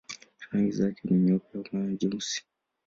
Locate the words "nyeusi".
1.93-2.41